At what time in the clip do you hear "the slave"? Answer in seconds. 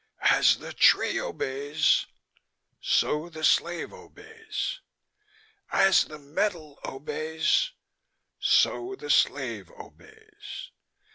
3.29-3.93, 8.97-9.69